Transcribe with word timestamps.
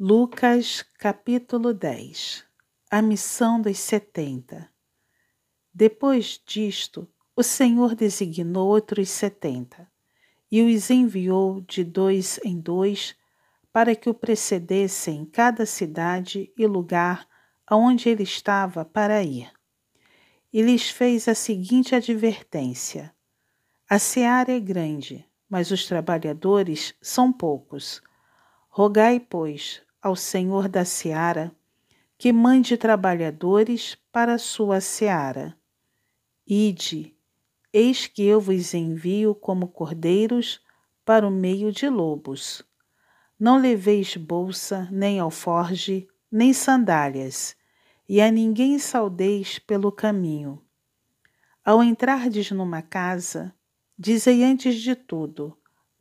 Lucas 0.00 0.82
capítulo 0.98 1.74
10 1.74 2.44
A 2.90 3.02
missão 3.02 3.60
dos 3.60 3.78
setenta 3.78 4.72
Depois 5.72 6.40
disto, 6.44 7.06
o 7.36 7.42
Senhor 7.42 7.94
designou 7.94 8.68
outros 8.68 9.10
setenta 9.10 9.86
e 10.50 10.62
os 10.62 10.90
enviou 10.90 11.60
de 11.60 11.84
dois 11.84 12.40
em 12.42 12.58
dois 12.58 13.14
para 13.70 13.94
que 13.94 14.08
o 14.08 14.14
precedessem 14.14 15.20
em 15.20 15.24
cada 15.26 15.66
cidade 15.66 16.50
e 16.56 16.66
lugar 16.66 17.28
aonde 17.66 18.08
ele 18.08 18.22
estava 18.22 18.86
para 18.86 19.22
ir. 19.22 19.52
E 20.50 20.62
lhes 20.62 20.88
fez 20.88 21.28
a 21.28 21.34
seguinte 21.34 21.94
advertência: 21.94 23.14
A 23.88 23.98
seara 23.98 24.52
é 24.52 24.58
grande, 24.58 25.24
mas 25.48 25.70
os 25.70 25.86
trabalhadores 25.86 26.94
são 27.00 27.30
poucos. 27.30 28.02
Rogai, 28.74 29.20
pois, 29.20 29.82
ao 30.00 30.16
Senhor 30.16 30.66
da 30.66 30.82
seara 30.82 31.54
que 32.16 32.32
mande 32.32 32.74
trabalhadores 32.78 33.98
para 34.10 34.32
a 34.32 34.38
sua 34.38 34.80
seara. 34.80 35.54
Ide, 36.46 37.14
eis 37.70 38.06
que 38.06 38.24
eu 38.24 38.40
vos 38.40 38.72
envio 38.72 39.34
como 39.34 39.68
cordeiros 39.68 40.58
para 41.04 41.28
o 41.28 41.30
meio 41.30 41.70
de 41.70 41.86
lobos. 41.86 42.62
Não 43.38 43.58
leveis 43.58 44.16
bolsa, 44.16 44.88
nem 44.90 45.20
alforge, 45.20 46.08
nem 46.30 46.54
sandálias, 46.54 47.54
e 48.08 48.22
a 48.22 48.30
ninguém 48.30 48.78
saudeis 48.78 49.58
pelo 49.58 49.92
caminho. 49.92 50.64
Ao 51.62 51.84
entrardes 51.84 52.50
numa 52.52 52.80
casa, 52.80 53.54
dizei 53.98 54.42
antes 54.42 54.76
de 54.76 54.96
tudo: 54.96 55.54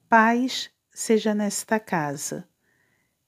paz 0.08 0.70
seja 0.90 1.36
nesta 1.36 1.78
casa. 1.78 2.48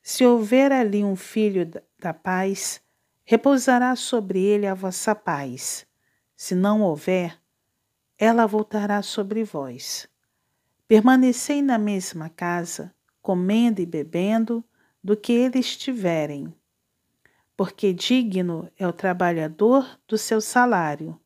Se 0.06 0.26
houver 0.26 0.70
ali 0.74 1.02
um 1.02 1.16
filho 1.16 1.66
da 1.98 2.14
paz, 2.14 2.82
repousará 3.24 3.96
sobre 3.96 4.44
ele 4.44 4.68
a 4.68 4.74
vossa 4.74 5.16
paz. 5.16 5.88
Se 6.36 6.54
não 6.54 6.82
houver, 6.82 7.42
ela 8.18 8.46
voltará 8.46 9.02
sobre 9.02 9.46
vós. 9.46 10.06
Permanecei 10.90 11.62
na 11.62 11.78
mesma 11.78 12.28
casa, 12.28 12.94
comendo 13.22 13.82
e 13.82 13.86
bebendo 13.86 14.62
do 15.02 15.16
que 15.16 15.32
eles 15.32 15.78
tiverem, 15.78 16.54
porque 17.56 17.94
digno 17.94 18.70
é 18.78 18.86
o 18.86 18.92
trabalhador 18.92 19.98
do 20.06 20.18
seu 20.18 20.42
salário. 20.42 21.18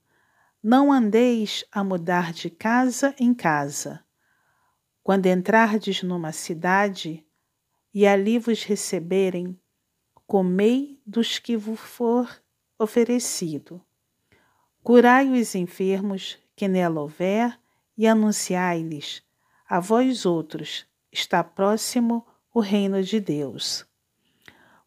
Não 0.61 0.91
andeis 0.93 1.65
a 1.71 1.83
mudar 1.83 2.31
de 2.31 2.51
casa 2.51 3.15
em 3.19 3.33
casa. 3.33 4.03
Quando 5.01 5.25
entrardes 5.25 6.03
numa 6.03 6.31
cidade, 6.31 7.26
e 7.97 8.05
ali 8.05 8.37
vos 8.37 8.61
receberem, 8.61 9.59
comei 10.27 11.01
dos 11.03 11.39
que 11.39 11.57
vos 11.57 11.79
for 11.79 12.29
oferecido. 12.77 13.81
Curai 14.83 15.31
os 15.31 15.55
enfermos 15.55 16.37
que 16.55 16.67
nela 16.67 17.01
houver 17.01 17.59
e 17.97 18.05
anunciai-lhes, 18.05 19.23
a 19.67 19.79
vós 19.79 20.27
outros, 20.27 20.85
está 21.11 21.43
próximo 21.43 22.23
o 22.53 22.59
reino 22.59 23.01
de 23.01 23.19
Deus. 23.19 23.83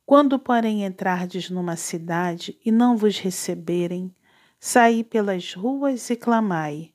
Quando, 0.07 0.39
porém, 0.39 0.85
entrardes 0.85 1.51
numa 1.51 1.75
cidade 1.75 2.61
e 2.65 2.71
não 2.71 2.97
vos 2.97 3.19
receberem, 3.19 4.15
saí 4.61 5.03
pelas 5.03 5.53
ruas 5.53 6.09
e 6.11 6.15
clamai, 6.15 6.95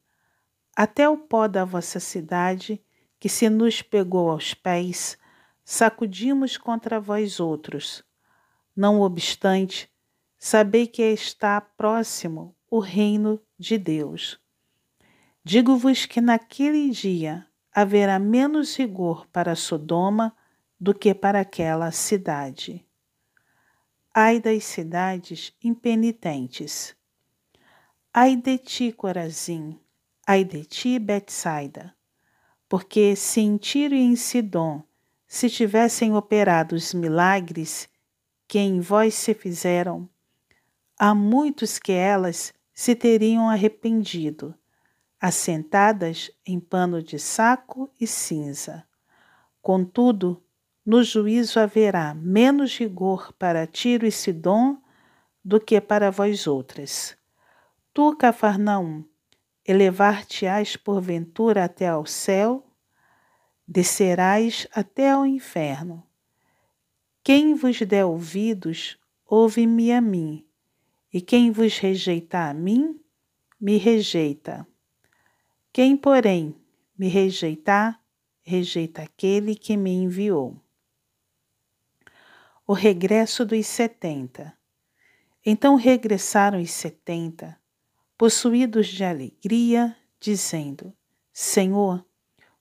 até 0.73 1.09
o 1.09 1.17
pó 1.17 1.45
da 1.49 1.65
vossa 1.65 1.99
cidade, 1.99 2.81
que 3.19 3.27
se 3.27 3.49
nos 3.49 3.81
pegou 3.81 4.29
aos 4.29 4.53
pés, 4.53 5.17
sacudimos 5.65 6.57
contra 6.57 6.99
vós 6.99 7.39
outros. 7.39 8.03
Não 8.75 9.01
obstante, 9.01 9.91
sabei 10.37 10.85
que 10.85 11.01
está 11.01 11.59
próximo 11.59 12.55
o 12.69 12.79
reino 12.79 13.41
de 13.57 13.77
Deus. 13.77 14.39
Digo-vos 15.43 16.05
que 16.05 16.21
naquele 16.21 16.91
dia 16.91 17.47
haverá 17.73 18.19
menos 18.19 18.77
rigor 18.77 19.27
para 19.27 19.55
Sodoma 19.55 20.35
do 20.79 20.93
que 20.93 21.15
para 21.15 21.41
aquela 21.41 21.91
cidade. 21.91 22.85
Ai 24.13 24.39
das 24.39 24.63
cidades 24.63 25.53
impenitentes. 25.63 26.95
Ai 28.13 28.35
de 28.35 28.57
ti, 28.57 28.91
Corazim, 28.91 29.79
ai 30.25 30.45
de 30.45 30.63
ti, 30.63 30.99
Betsaida, 30.99 31.93
porque 32.69 33.15
se 33.15 33.41
em 33.41 33.57
Tiro 33.57 33.93
e 33.93 33.99
em 33.99 34.15
Sidom 34.15 34.81
se 35.35 35.49
tivessem 35.49 36.15
operado 36.15 36.77
os 36.77 36.93
milagres 36.93 37.89
que 38.47 38.57
em 38.57 38.79
vós 38.79 39.15
se 39.15 39.33
fizeram, 39.33 40.07
há 40.97 41.13
muitos 41.13 41.77
que 41.77 41.91
elas 41.91 42.53
se 42.73 42.95
teriam 42.95 43.49
arrependido, 43.49 44.55
assentadas 45.19 46.31
em 46.45 46.57
pano 46.57 47.03
de 47.03 47.19
saco 47.19 47.91
e 47.99 48.07
cinza. 48.07 48.85
Contudo, 49.61 50.41
no 50.85 51.03
juízo 51.03 51.59
haverá 51.59 52.13
menos 52.13 52.77
rigor 52.77 53.33
para 53.33 53.67
Tiro 53.67 54.05
e 54.05 54.11
Sidom 54.13 54.77
do 55.43 55.59
que 55.59 55.81
para 55.81 56.11
vós 56.11 56.47
outras. 56.47 57.13
Tu, 57.93 58.15
Cafarnaum, 58.15 59.03
elevar-te-ás 59.65 60.77
porventura 60.77 61.65
até 61.65 61.89
ao 61.89 62.05
céu? 62.05 62.64
Descerás 63.67 64.67
até 64.71 65.11
ao 65.11 65.25
inferno. 65.25 66.05
Quem 67.23 67.55
vos 67.55 67.79
der 67.79 68.05
ouvidos, 68.05 68.97
ouve-me 69.25 69.91
a 69.91 69.99
mim, 69.99 70.45
e 71.11 71.21
quem 71.21 71.49
vos 71.51 71.77
rejeitar 71.77 72.51
a 72.51 72.53
mim, 72.53 72.99
me 73.59 73.77
rejeita. 73.77 74.67
Quem, 75.73 75.97
porém, 75.97 76.55
me 76.97 77.07
rejeitar, 77.07 78.01
rejeita 78.41 79.01
aquele 79.01 79.55
que 79.55 79.75
me 79.75 79.91
enviou. 79.91 80.61
O 82.67 82.73
regresso 82.73 83.45
dos 83.45 83.65
setenta. 83.65 84.57
Então 85.45 85.75
regressaram 85.75 86.61
os 86.61 86.71
setenta, 86.71 87.59
possuídos 88.17 88.87
de 88.87 89.03
alegria, 89.03 89.95
dizendo: 90.19 90.93
Senhor, 91.31 92.05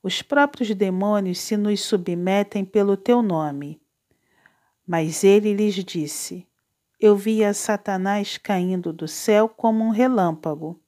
os 0.05 0.21
próprios 0.21 0.69
demônios 0.75 1.39
se 1.39 1.57
nos 1.57 1.81
submetem 1.81 2.63
pelo 2.63 2.95
teu 2.95 3.23
nome. 3.23 3.81
Mas 4.87 5.25
ele 5.25 5.55
lhes 5.55 5.77
disse: 5.77 6.47
Eu 7.01 7.17
via 7.17 7.55
Satanás 7.55 8.37
caindo 8.37 8.93
do 8.93 9.09
céu 9.09 9.49
como 9.49 9.83
um 9.83 9.89
relâmpago. 9.89 10.79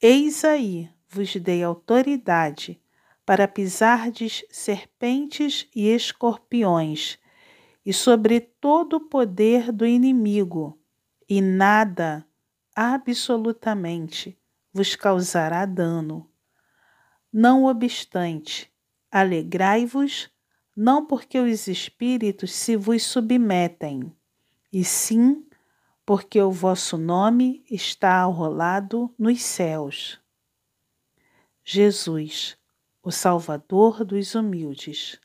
Eis 0.00 0.44
aí 0.44 0.88
vos 1.08 1.34
dei 1.34 1.64
autoridade 1.64 2.80
para 3.26 3.48
pisardes 3.48 4.44
serpentes 4.50 5.68
e 5.74 5.88
escorpiões, 5.88 7.18
e 7.84 7.92
sobre 7.92 8.38
todo 8.38 8.98
o 8.98 9.08
poder 9.08 9.72
do 9.72 9.84
inimigo, 9.84 10.78
e 11.28 11.40
nada, 11.40 12.24
absolutamente, 12.72 14.38
vos 14.72 14.94
causará 14.94 15.66
dano. 15.66 16.30
Não 17.36 17.64
obstante, 17.64 18.72
alegrai-vos, 19.10 20.30
não 20.76 21.04
porque 21.04 21.36
os 21.40 21.66
espíritos 21.66 22.52
se 22.52 22.76
vos 22.76 23.02
submetem, 23.02 24.14
e 24.72 24.84
sim 24.84 25.44
porque 26.06 26.40
o 26.40 26.52
vosso 26.52 26.96
nome 26.96 27.64
está 27.68 28.22
arrolado 28.22 29.12
nos 29.18 29.42
céus. 29.42 30.20
Jesus, 31.64 32.56
o 33.02 33.10
Salvador 33.10 34.04
dos 34.04 34.36
humildes. 34.36 35.18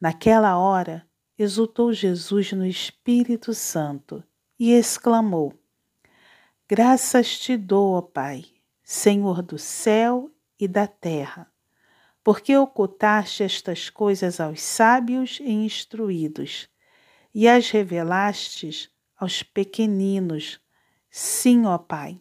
Naquela 0.00 0.58
hora, 0.58 1.08
exultou 1.38 1.92
Jesus 1.92 2.50
no 2.50 2.66
Espírito 2.66 3.54
Santo 3.54 4.20
e 4.58 4.72
exclamou: 4.72 5.54
Graças 6.68 7.38
te 7.38 7.56
dou, 7.56 7.92
ó 7.92 8.02
Pai, 8.02 8.44
Senhor 8.82 9.42
do 9.42 9.56
céu 9.56 10.33
e 10.58 10.68
da 10.68 10.86
terra. 10.86 11.50
Porque 12.22 12.56
ocultaste 12.56 13.42
estas 13.42 13.90
coisas 13.90 14.40
aos 14.40 14.62
sábios 14.62 15.38
e 15.40 15.50
instruídos, 15.50 16.68
e 17.34 17.48
as 17.48 17.70
revelastes 17.70 18.90
aos 19.16 19.42
pequeninos. 19.42 20.60
Sim, 21.10 21.66
ó 21.66 21.76
Pai, 21.76 22.20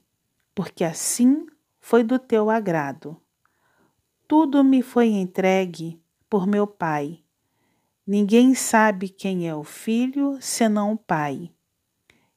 porque 0.53 0.83
assim 0.83 1.45
foi 1.79 2.03
do 2.03 2.19
teu 2.19 2.49
agrado. 2.49 3.19
Tudo 4.27 4.63
me 4.63 4.81
foi 4.81 5.07
entregue 5.07 6.01
por 6.29 6.47
meu 6.47 6.67
Pai. 6.67 7.23
Ninguém 8.05 8.53
sabe 8.53 9.07
quem 9.07 9.47
é 9.47 9.55
o 9.55 9.63
filho 9.63 10.37
senão 10.41 10.93
o 10.93 10.97
Pai. 10.97 11.49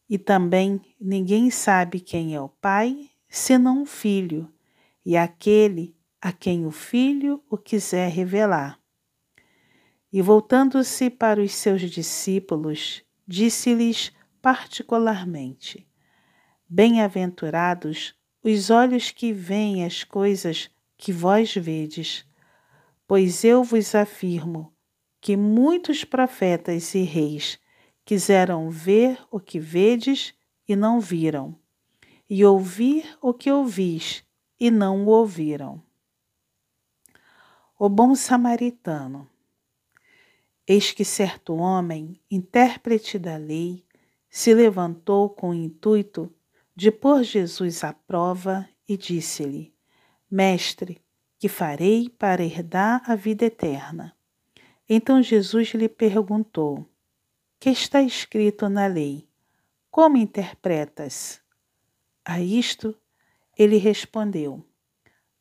E 0.09 0.19
também 0.19 0.81
ninguém 1.01 1.51
sabe 1.51 1.99
quem 1.99 2.35
é 2.35 2.41
o 2.41 2.49
Pai 2.49 3.11
senão 3.29 3.83
o 3.83 3.87
filho 3.87 4.49
e 5.07 5.17
aquele 5.17 5.97
a 6.21 6.33
quem 6.33 6.67
o 6.67 6.73
Filho 6.73 7.41
o 7.49 7.57
quiser 7.57 8.11
revelar. 8.11 8.77
E 10.13 10.21
voltando-se 10.21 11.09
para 11.09 11.41
os 11.41 11.55
seus 11.55 11.81
discípulos, 11.83 13.05
disse-lhes 13.25 14.13
particularmente: 14.43 15.87
Bem-aventurados 16.69 18.17
os 18.43 18.69
olhos 18.69 19.13
que 19.13 19.33
veem 19.33 19.85
as 19.85 20.03
coisas 20.03 20.69
que 20.97 21.13
vós 21.13 21.55
vedes, 21.55 22.27
pois 23.07 23.45
eu 23.45 23.63
vos 23.63 23.95
afirmo 23.95 24.75
que 25.21 25.37
muitos 25.37 26.03
profetas 26.03 26.93
e 26.97 27.03
reis 27.03 27.61
quiseram 28.05 28.71
ver 28.71 29.21
o 29.31 29.39
que 29.39 29.61
vedes 29.61 30.35
e 30.69 30.75
não 30.75 30.99
viram, 30.99 31.57
e 32.29 32.45
ouvir 32.45 33.17
o 33.21 33.33
que 33.33 33.51
ouvis 33.51 34.26
e 34.59 34.71
não 34.71 35.05
o 35.05 35.09
ouviram. 35.09 35.83
O 37.79 37.89
bom 37.89 38.15
samaritano. 38.15 39.29
Eis 40.67 40.93
que 40.93 41.05
certo 41.05 41.55
homem, 41.55 42.21
intérprete 42.31 43.19
da 43.19 43.37
lei, 43.37 43.85
se 44.29 44.53
levantou 44.53 45.31
com 45.31 45.51
o 45.51 45.55
intuito 45.55 46.33
de 46.75 46.91
pôr 46.91 47.23
Jesus 47.23 47.85
à 47.85 47.93
prova 47.93 48.69
e 48.89 48.97
disse-lhe: 48.97 49.75
Mestre, 50.31 51.01
que 51.39 51.49
farei 51.49 52.09
para 52.09 52.43
herdar 52.43 53.03
a 53.09 53.15
vida 53.15 53.45
eterna? 53.45 54.17
Então 54.89 55.23
Jesus 55.23 55.69
lhe 55.75 55.89
perguntou: 55.89 56.87
Que 57.61 57.71
está 57.71 58.03
escrito 58.03 58.69
na 58.69 58.87
lei? 58.87 59.29
Como 59.91 60.17
interpretas? 60.17 61.41
A 62.25 62.41
isto 62.41 62.97
ele 63.57 63.79
respondeu: 63.79 64.63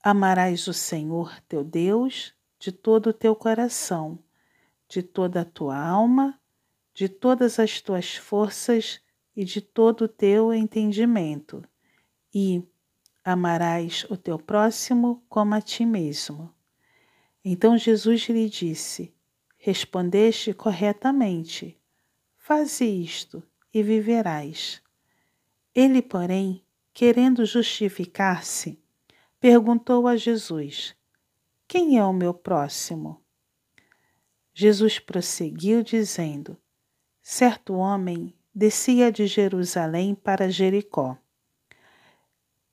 Amarás 0.02 0.68
o 0.68 0.74
Senhor 0.74 1.42
teu 1.48 1.64
Deus 1.64 2.34
de 2.58 2.72
todo 2.72 3.08
o 3.08 3.14
teu 3.14 3.36
coração, 3.36 4.18
de 4.88 5.04
toda 5.04 5.42
a 5.42 5.46
tua 5.46 5.78
alma, 5.78 6.40
de 6.94 7.10
todas 7.10 7.60
as 7.60 7.82
tuas 7.82 8.16
forças 8.16 9.02
e 9.36 9.44
de 9.44 9.60
todo 9.60 10.06
o 10.06 10.08
teu 10.08 10.54
entendimento, 10.54 11.62
e 12.34 12.64
amarás 13.24 14.06
o 14.10 14.16
teu 14.16 14.40
próximo 14.40 15.24
como 15.28 15.54
a 15.54 15.62
ti 15.62 15.86
mesmo. 15.86 16.54
Então 17.44 17.78
Jesus 17.78 18.22
lhe 18.30 18.50
disse: 18.50 19.14
Respondeste 19.58 20.54
corretamente. 20.54 21.78
Faze 22.38 22.86
isto 22.86 23.44
e 23.74 23.82
viverás. 23.82 24.82
Ele, 25.74 26.02
porém, 26.02 26.65
querendo 26.96 27.46
justificar-se, 27.46 28.82
perguntou 29.38 30.08
a 30.08 30.16
Jesus: 30.16 30.96
Quem 31.68 31.98
é 31.98 32.04
o 32.06 32.14
meu 32.14 32.34
próximo? 32.34 33.22
Jesus 34.54 34.98
prosseguiu, 34.98 35.84
dizendo: 35.84 36.58
Certo 37.22 37.74
homem 37.74 38.34
descia 38.54 39.12
de 39.12 39.28
Jerusalém 39.28 40.16
para 40.16 40.50
Jericó 40.50 41.18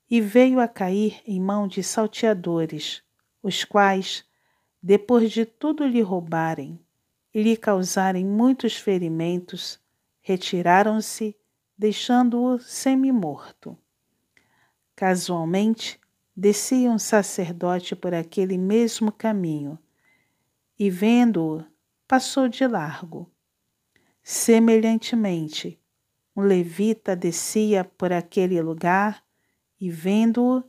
e 0.09 0.21
veio 0.21 0.61
a 0.61 0.69
cair 0.69 1.21
em 1.27 1.41
mão 1.41 1.67
de 1.67 1.83
salteadores, 1.83 3.03
os 3.41 3.65
quais, 3.65 4.23
depois 4.81 5.33
de 5.33 5.45
tudo 5.45 5.85
lhe 5.85 6.01
roubarem 6.01 6.79
e 7.33 7.43
lhe 7.43 7.57
causarem 7.57 8.25
muitos 8.25 8.77
ferimentos, 8.77 9.81
retiraram-se, 10.21 11.35
deixando-o 11.77 12.57
semi-morto. 12.57 13.77
Casualmente, 14.95 15.99
descia 16.35 16.89
um 16.89 16.99
sacerdote 16.99 17.95
por 17.95 18.13
aquele 18.13 18.57
mesmo 18.57 19.11
caminho 19.11 19.77
e, 20.77 20.89
vendo-o, 20.89 21.65
passou 22.07 22.47
de 22.47 22.67
largo. 22.67 23.31
Semelhantemente, 24.21 25.79
um 26.35 26.41
levita 26.41 27.15
descia 27.15 27.83
por 27.83 28.11
aquele 28.11 28.61
lugar 28.61 29.23
e, 29.79 29.89
vendo-o, 29.89 30.63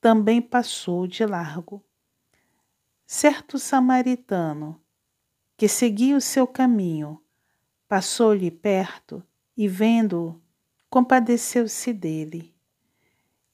também 0.00 0.40
passou 0.40 1.06
de 1.06 1.24
largo. 1.24 1.84
Certo 3.06 3.58
samaritano, 3.58 4.80
que 5.56 5.66
seguia 5.66 6.16
o 6.16 6.20
seu 6.20 6.46
caminho, 6.46 7.22
passou-lhe 7.88 8.50
perto 8.50 9.22
e, 9.56 9.66
vendo-o, 9.66 10.40
compadeceu-se 10.90 11.92
dele. 11.92 12.57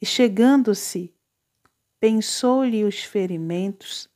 E, 0.04 0.06
chegando-se, 0.06 1.14
pensou-lhe 1.98 2.84
os 2.84 3.02
ferimentos, 3.02 4.06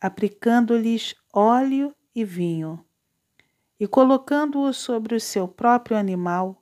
aplicando-lhes 0.00 1.14
óleo 1.32 1.94
e 2.12 2.24
vinho 2.24 2.84
e, 3.78 3.86
colocando-o 3.86 4.74
sobre 4.74 5.14
o 5.14 5.20
seu 5.20 5.46
próprio 5.46 5.96
animal, 5.96 6.60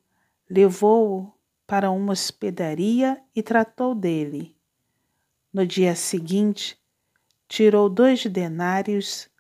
levou-o 0.51 1.33
para 1.67 1.91
uma 1.91 2.13
hospedaria 2.13 3.19
e 3.35 3.43
tratou 3.43 3.95
dele. 3.95 4.55
No 5.51 5.67
dia 5.67 5.95
seguinte, 5.95 6.79
tirou 7.49 7.89
dois 7.89 8.27
denários 8.27 9.31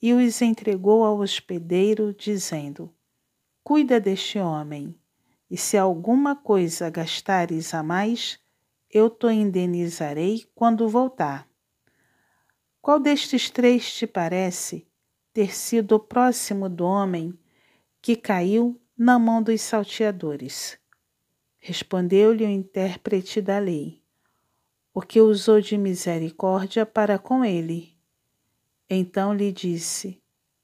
e 0.00 0.14
os 0.14 0.40
entregou 0.40 1.04
ao 1.04 1.18
hospedeiro, 1.18 2.14
dizendo: 2.14 2.90
Cuida 3.62 4.00
deste 4.00 4.38
homem, 4.38 4.98
e 5.50 5.58
se 5.58 5.76
alguma 5.76 6.34
coisa 6.34 6.88
gastares 6.88 7.74
a 7.74 7.82
mais, 7.82 8.42
eu 8.94 9.10
te 9.10 9.26
indenizarei 9.26 10.46
quando 10.54 10.88
voltar. 10.88 11.46
Qual 12.80 12.98
destes 12.98 13.50
três 13.50 13.92
te 13.92 14.06
parece 14.06 14.86
ter 15.34 15.52
sido 15.52 15.98
próximo 15.98 16.68
do 16.68 16.86
homem 16.86 17.36
que 18.00 18.14
caiu 18.14 18.80
na 18.96 19.18
mão 19.18 19.42
dos 19.42 19.60
salteadores. 19.60 20.78
Respondeu-lhe 21.58 22.44
o 22.44 22.48
intérprete 22.48 23.40
da 23.40 23.58
lei, 23.58 24.00
porque 24.92 25.20
usou 25.20 25.60
de 25.60 25.76
misericórdia 25.76 26.86
para 26.86 27.18
com 27.18 27.44
ele. 27.44 27.98
Então 28.88 29.34
lhe 29.34 29.50
disse: 29.50 30.22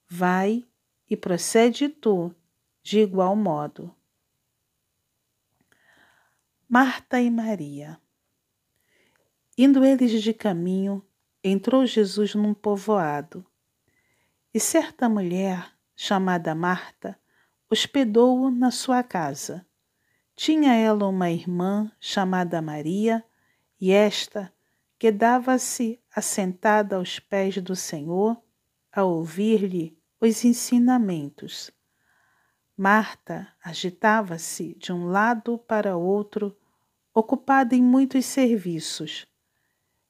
Vai 0.09 0.65
e 1.09 1.17
procede 1.17 1.89
tu 1.89 2.33
de 2.81 3.01
igual 3.01 3.35
modo. 3.35 3.93
Marta 6.69 7.21
e 7.21 7.29
Maria. 7.29 8.00
Indo 9.63 9.85
eles 9.85 10.23
de 10.23 10.33
caminho, 10.33 11.05
entrou 11.45 11.85
Jesus 11.85 12.35
num 12.35 12.55
povoado 12.55 13.45
e 14.55 14.59
certa 14.59 15.07
mulher, 15.07 15.75
chamada 15.95 16.55
Marta, 16.55 17.21
hospedou-o 17.69 18.51
na 18.51 18.71
sua 18.71 19.03
casa. 19.03 19.67
Tinha 20.35 20.75
ela 20.75 21.07
uma 21.07 21.31
irmã 21.31 21.93
chamada 22.01 22.63
Maria, 22.63 23.23
e 23.79 23.93
esta 23.93 24.51
quedava-se 24.99 26.01
assentada 26.11 26.97
aos 26.97 27.19
pés 27.19 27.59
do 27.59 27.77
Senhor 27.77 28.43
a 28.91 29.05
ouvir-lhe 29.05 29.95
os 30.19 30.43
ensinamentos. 30.43 31.71
Marta 32.75 33.47
agitava-se 33.63 34.75
de 34.79 34.91
um 34.91 35.09
lado 35.09 35.59
para 35.59 35.99
outro, 35.99 36.57
ocupada 37.13 37.75
em 37.75 37.83
muitos 37.83 38.25
serviços. 38.25 39.29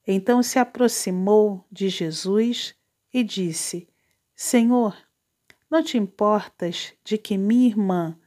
Então 0.06 0.42
se 0.42 0.58
aproximou 0.58 1.64
de 1.70 1.88
Jesus 1.88 2.74
e 3.12 3.22
disse: 3.22 3.88
Senhor, 4.34 4.96
não 5.70 5.82
te 5.82 5.98
importas 5.98 6.94
de 7.04 7.18
que 7.18 7.36
minha 7.36 7.68
irmã 7.68 8.18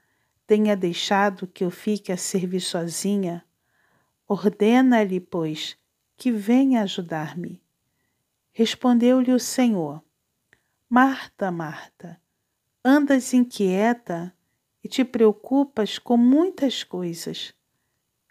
tenha 0.46 0.76
deixado 0.76 1.48
que 1.48 1.64
eu 1.64 1.72
fique 1.72 2.12
a 2.12 2.18
servir 2.18 2.62
sozinha? 2.62 3.44
Ordena-lhe, 4.28 5.20
pois, 5.20 5.78
que 6.16 6.32
venha 6.32 6.84
ajudar-me. 6.84 7.62
Respondeu-lhe 8.52 9.34
o 9.34 9.40
Senhor: 9.40 10.04
Marta, 10.90 11.52
Marta, 11.52 12.22
andas 12.86 13.34
inquieta 13.34 14.34
e 14.84 14.88
te 14.88 15.04
preocupas 15.04 15.98
com 15.98 16.16
muitas 16.18 16.84
coisas. 16.84 17.54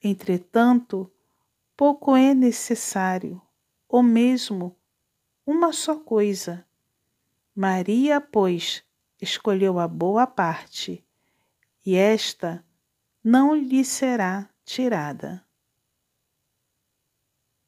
Entretanto, 0.02 1.10
pouco 1.76 2.16
é 2.16 2.34
necessário, 2.34 3.40
ou 3.88 4.02
mesmo 4.02 4.76
uma 5.46 5.72
só 5.72 5.96
coisa. 5.96 6.66
Maria, 7.54 8.20
pois, 8.20 8.84
escolheu 9.20 9.78
a 9.78 9.86
boa 9.86 10.26
parte, 10.26 11.04
e 11.84 11.96
esta 11.96 12.64
não 13.22 13.54
lhe 13.54 13.84
será 13.84 14.48
tirada. 14.64 15.44